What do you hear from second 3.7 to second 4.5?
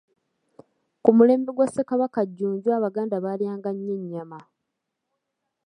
nnyo ennyama.